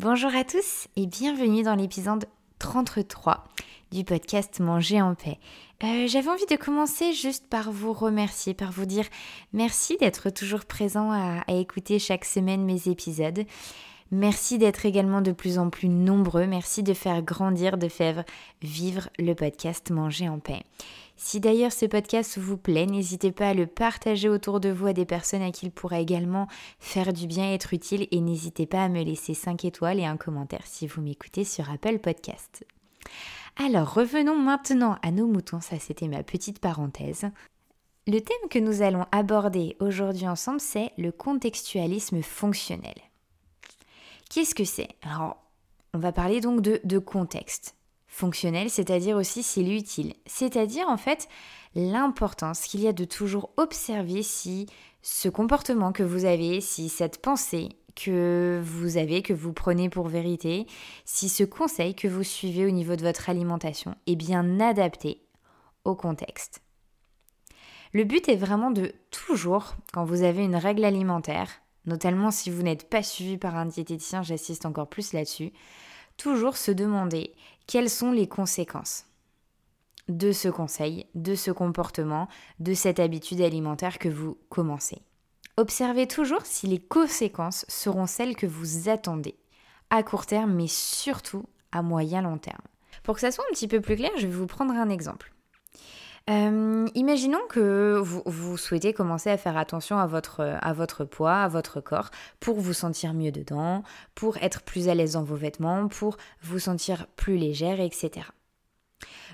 [0.00, 2.26] Bonjour à tous et bienvenue dans l'épisode
[2.58, 3.44] 33
[3.92, 5.38] du podcast Manger en paix.
[5.84, 9.04] Euh, j'avais envie de commencer juste par vous remercier, par vous dire
[9.52, 13.44] merci d'être toujours présent à, écouter chaque semaine mes épisodes.
[14.10, 16.46] Merci d'être également de plus en plus nombreux.
[16.46, 18.24] Merci de faire grandir, de faire
[18.62, 20.64] vivre le podcast Manger en paix.
[21.16, 24.92] Si d'ailleurs ce podcast vous plaît, n'hésitez pas à le partager autour de vous à
[24.92, 26.48] des personnes à qui il pourra également
[26.80, 30.04] faire du bien et être utile et n'hésitez pas à me laisser 5 étoiles et
[30.04, 32.66] un commentaire si vous m'écoutez sur Apple Podcast.
[33.56, 37.26] Alors revenons maintenant à nos moutons, ça c'était ma petite parenthèse.
[38.08, 42.96] Le thème que nous allons aborder aujourd'hui ensemble, c'est le contextualisme fonctionnel.
[44.28, 44.88] Qu'est-ce que c'est?
[45.02, 45.36] Alors,
[45.94, 47.76] on va parler donc de contexte
[48.14, 50.14] fonctionnel, c'est-à-dire aussi s'il est utile.
[50.26, 51.28] C'est-à-dire en fait
[51.74, 54.66] l'importance qu'il y a de toujours observer si
[55.02, 60.06] ce comportement que vous avez, si cette pensée que vous avez, que vous prenez pour
[60.06, 60.66] vérité,
[61.04, 65.20] si ce conseil que vous suivez au niveau de votre alimentation est bien adapté
[65.84, 66.62] au contexte.
[67.92, 71.50] Le but est vraiment de toujours, quand vous avez une règle alimentaire,
[71.84, 75.52] notamment si vous n'êtes pas suivi par un diététicien, j'assiste encore plus là-dessus,
[76.16, 77.34] toujours se demander
[77.66, 79.06] quelles sont les conséquences
[80.08, 82.28] de ce conseil, de ce comportement,
[82.60, 84.98] de cette habitude alimentaire que vous commencez.
[85.56, 89.36] Observez toujours si les conséquences seront celles que vous attendez,
[89.90, 92.58] à court terme, mais surtout à moyen long terme.
[93.02, 95.32] Pour que ça soit un petit peu plus clair, je vais vous prendre un exemple.
[96.26, 101.80] Imaginons que vous, souhaitez commencer à faire attention à votre, à votre poids, à votre
[101.80, 103.82] corps, pour vous sentir mieux dedans,
[104.14, 108.26] pour être plus à l'aise dans vos vêtements, pour vous sentir plus légère, etc.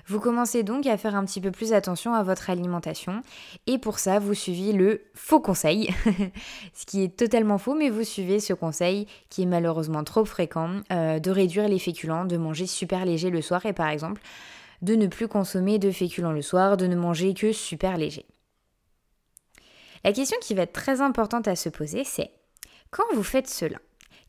[0.07, 3.21] Vous commencez donc à faire un petit peu plus attention à votre alimentation
[3.67, 5.93] et pour ça vous suivez le faux conseil,
[6.73, 10.81] ce qui est totalement faux mais vous suivez ce conseil qui est malheureusement trop fréquent
[10.91, 14.21] euh, de réduire les féculents, de manger super léger le soir et par exemple
[14.81, 18.25] de ne plus consommer de féculents le soir, de ne manger que super léger.
[20.03, 22.31] La question qui va être très importante à se poser, c'est
[22.89, 23.77] quand vous faites cela,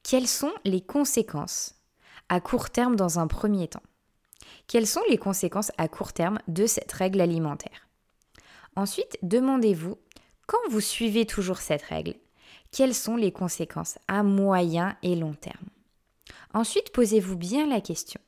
[0.03, 1.75] quelles sont les conséquences
[2.29, 3.83] à court terme dans un premier temps?
[4.67, 7.89] Quelles sont les conséquences à court terme de cette règle alimentaire?
[8.77, 9.99] Ensuite, demandez-vous,
[10.47, 12.15] quand vous suivez toujours cette règle,
[12.71, 15.67] quelles sont les conséquences à moyen et long terme?
[16.55, 18.21] Ensuite, posez-vous bien la question,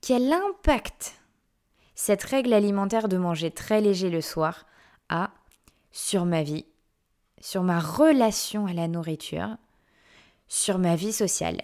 [0.00, 1.19] quel impact
[2.00, 4.64] cette règle alimentaire de manger très léger le soir
[5.10, 5.32] a
[5.92, 6.64] sur ma vie,
[7.42, 9.58] sur ma relation à la nourriture,
[10.48, 11.60] sur ma vie sociale,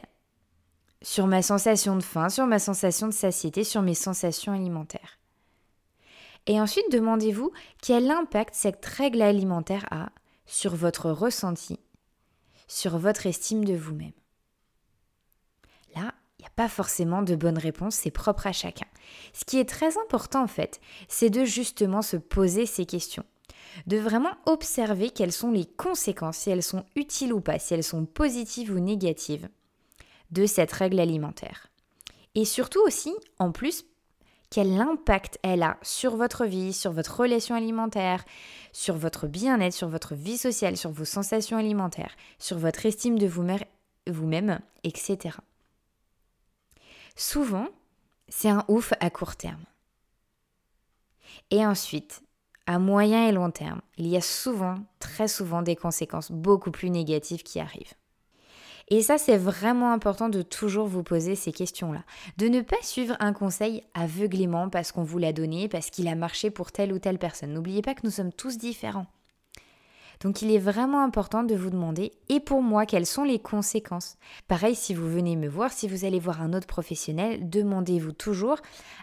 [1.00, 5.18] sur ma sensation de faim, sur ma sensation de satiété, sur mes sensations alimentaires.
[6.44, 10.10] Et ensuite, demandez-vous quel impact cette règle alimentaire a
[10.44, 11.80] sur votre ressenti,
[12.68, 14.12] sur votre estime de vous-même.
[16.56, 18.86] Pas forcément de bonnes réponses, c'est propre à chacun.
[19.32, 23.24] Ce qui est très important en fait, c'est de justement se poser ces questions
[23.86, 27.84] de vraiment observer quelles sont les conséquences, si elles sont utiles ou pas, si elles
[27.84, 29.48] sont positives ou négatives
[30.30, 31.68] de cette règle alimentaire.
[32.34, 33.84] Et surtout aussi, en plus,
[34.50, 38.24] quel impact elle a sur votre vie, sur votre relation alimentaire,
[38.72, 43.26] sur votre bien-être, sur votre vie sociale, sur vos sensations alimentaires, sur votre estime de
[43.26, 45.36] vous-même, etc
[47.16, 47.68] souvent,
[48.28, 49.64] c'est un ouf à court terme.
[51.50, 52.22] Et ensuite,
[52.66, 56.90] à moyen et long terme, il y a souvent, très souvent, des conséquences beaucoup plus
[56.90, 57.94] négatives qui arrivent.
[58.88, 62.04] Et ça, c'est vraiment important de toujours vous poser ces questions-là.
[62.36, 66.14] De ne pas suivre un conseil aveuglément parce qu'on vous l'a donné, parce qu'il a
[66.14, 67.52] marché pour telle ou telle personne.
[67.52, 69.06] N'oubliez pas que nous sommes tous différents.
[70.20, 74.16] Donc il est vraiment important de vous demander, et pour moi, quelles sont les conséquences?
[74.48, 78.58] Pareil, si vous venez me voir, si vous allez voir un autre professionnel, demandez-vous toujours,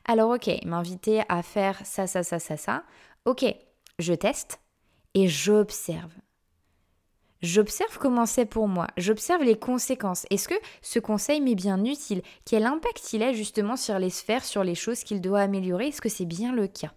[0.05, 2.83] alors ok, m'inviter à faire ça, ça, ça, ça, ça,
[3.25, 3.45] ok,
[3.99, 4.59] je teste
[5.13, 6.11] et j'observe.
[7.41, 10.25] J'observe comment c'est pour moi, j'observe les conséquences.
[10.29, 12.21] Est-ce que ce conseil m'est bien utile?
[12.45, 15.87] Quel impact il a justement sur les sphères, sur les choses qu'il doit améliorer?
[15.87, 16.93] Est-ce que c'est bien le cas?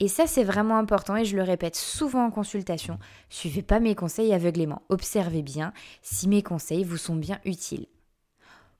[0.00, 2.98] Et ça, c'est vraiment important et je le répète souvent en consultation.
[3.30, 4.82] Suivez pas mes conseils aveuglément.
[4.88, 5.72] Observez bien
[6.02, 7.86] si mes conseils vous sont bien utiles.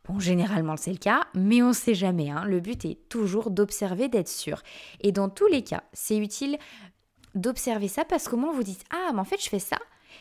[0.05, 2.31] Bon, généralement c'est le cas, mais on ne sait jamais.
[2.31, 2.45] Hein.
[2.47, 4.63] Le but est toujours d'observer, d'être sûr.
[5.01, 6.57] Et dans tous les cas, c'est utile
[7.35, 9.77] d'observer ça parce qu'au moins vous dites Ah, mais en fait je fais ça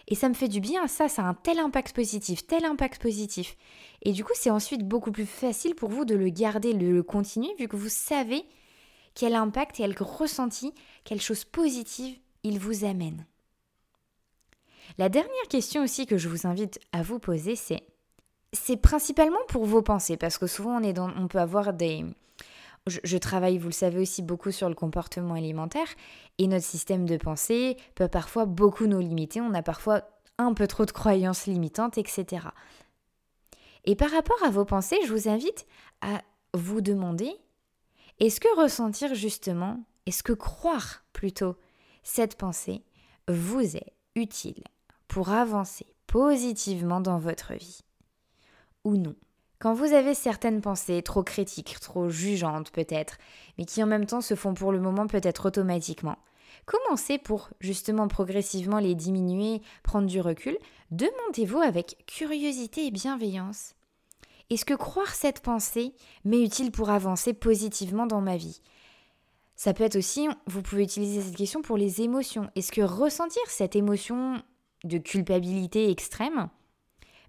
[0.08, 3.02] et ça me fait du bien, ça, ça a un tel impact positif, tel impact
[3.02, 3.56] positif.
[4.04, 7.04] Et du coup, c'est ensuite beaucoup plus facile pour vous de le garder, de le
[7.04, 8.46] continuer, vu que vous savez
[9.18, 13.26] quel impact et quel ressenti, quelle chose positive il vous amène.
[15.00, 17.84] La dernière question aussi que je vous invite à vous poser, c'est
[18.54, 22.06] c'est principalement pour vos pensées, parce que souvent on, peut avoir des,
[22.86, 25.88] je, travaille, vous le savez aussi, beaucoup sur le comportement alimentaire
[26.38, 29.42] et notre système de pensée peut parfois beaucoup nous limiter.
[29.42, 30.04] On a parfois
[30.38, 32.48] un peu trop de croyances limitantes, etc.
[33.84, 35.66] Et par rapport à vos pensées, je vous invite
[36.02, 36.22] à
[36.54, 37.36] vous demander
[38.20, 41.56] est-ce que ressentir justement, est-ce que croire plutôt
[42.04, 42.84] cette pensée
[43.28, 44.64] vous est utile
[45.08, 47.82] pour avancer positivement dans votre vie
[48.84, 49.16] ou non?
[49.60, 53.18] Quand vous avez certaines pensées trop critiques, trop jugeantes peut-être,
[53.58, 56.18] mais qui en même temps se font pour le moment peut-être automatiquement,
[56.66, 60.58] commencez pour justement progressivement les diminuer, prendre du recul,
[60.92, 63.74] demandez-vous avec curiosité et bienveillance.
[64.50, 68.62] Est-ce que croire cette pensée m'est utile pour avancer positivement dans ma vie?
[69.56, 72.50] Ça peut être aussi, vous pouvez utiliser cette question pour les émotions.
[72.56, 74.42] Est-ce que ressentir cette émotion
[74.84, 76.50] de culpabilité extrême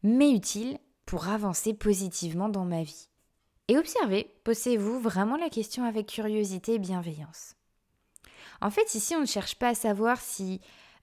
[0.02, 3.08] m'est utile pour avancer positivement dans ma vie?
[3.68, 7.54] Et observez, posez-vous vraiment la question avec curiosité et bienveillance.
[8.60, 10.60] En fait, ici, on ne cherche pas à savoir si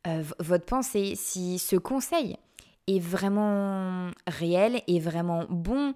[0.07, 2.37] euh, votre pensée, si ce conseil
[2.87, 5.95] est vraiment réel, est vraiment bon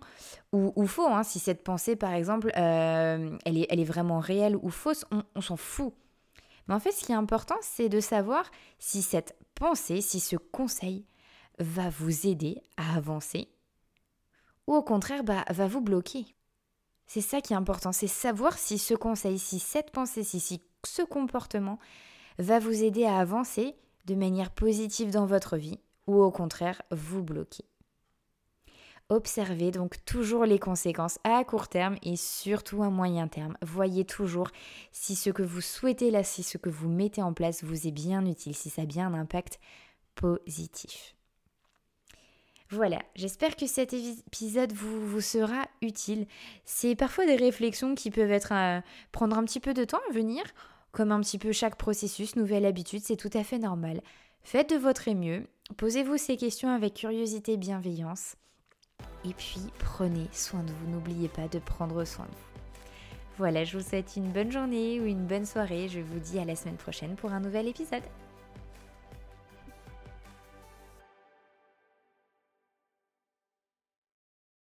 [0.52, 1.08] ou, faux.
[1.08, 1.24] Hein.
[1.24, 5.24] Si cette pensée, par exemple, euh, elle, est, elle, est, vraiment réelle ou fausse, on,
[5.36, 5.94] on s'en fout.
[6.68, 8.50] Mais en fait, ce qui est important, c'est de savoir
[8.80, 11.06] si cette pensée, si ce conseil
[11.60, 13.50] va vous aider à avancer
[14.70, 16.28] ou au contraire bah, va vous bloquer.
[17.08, 21.02] C'est ça qui est important, c'est savoir si ce conseil, si cette pensée, si, ce
[21.02, 21.80] comportement
[22.38, 23.76] va vous aider à avancer
[24.06, 27.64] de manière positive dans votre vie ou au contraire vous bloquer.
[29.10, 33.58] Observez donc toujours les conséquences à court terme et surtout à moyen terme.
[33.62, 34.50] Voyez toujours
[34.92, 37.92] si ce que vous souhaitez là, si ce que vous mettez en place vous est
[37.92, 39.60] bien utile, si ça a bien un impact
[40.16, 41.16] positif.
[42.72, 46.28] Voilà, j'espère que cet épisode vous, sera utile.
[46.66, 48.80] C'est parfois des réflexions qui peuvent être euh,
[49.12, 50.44] prendre un petit peu de temps à venir,
[50.92, 54.02] comme un petit peu chaque processus, nouvelle habitude, c'est tout à fait normal.
[54.52, 55.46] Faites de votre mieux,
[55.78, 58.36] posez-vous ces questions avec curiosité et bienveillance.
[59.24, 62.62] Et puis prenez soin de vous, n'oubliez pas de prendre soin de vous.
[63.38, 65.88] Voilà, je vous souhaite une bonne journée ou une bonne soirée.
[65.88, 68.02] Je vous dis à la semaine prochaine pour un nouvel épisode.